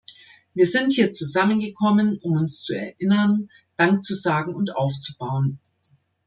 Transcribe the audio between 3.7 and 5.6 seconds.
Dank zu sagen und aufzubauen.